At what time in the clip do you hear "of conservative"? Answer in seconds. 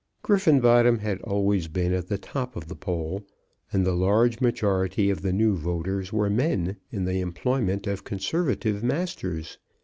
7.85-8.81